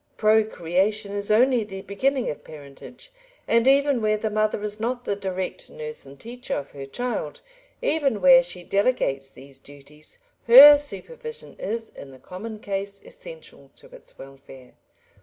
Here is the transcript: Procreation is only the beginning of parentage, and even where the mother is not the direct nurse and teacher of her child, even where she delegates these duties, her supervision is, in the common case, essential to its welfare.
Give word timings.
Procreation 0.17 1.11
is 1.11 1.29
only 1.29 1.63
the 1.63 1.83
beginning 1.83 2.27
of 2.31 2.43
parentage, 2.43 3.11
and 3.47 3.67
even 3.67 4.01
where 4.01 4.17
the 4.17 4.31
mother 4.31 4.63
is 4.63 4.79
not 4.79 5.05
the 5.05 5.15
direct 5.15 5.69
nurse 5.69 6.07
and 6.07 6.19
teacher 6.19 6.55
of 6.55 6.71
her 6.71 6.87
child, 6.87 7.43
even 7.83 8.19
where 8.19 8.41
she 8.41 8.63
delegates 8.63 9.29
these 9.29 9.59
duties, 9.59 10.17
her 10.47 10.79
supervision 10.79 11.55
is, 11.59 11.91
in 11.91 12.09
the 12.09 12.17
common 12.17 12.57
case, 12.57 12.99
essential 13.05 13.69
to 13.75 13.93
its 13.93 14.17
welfare. 14.17 14.73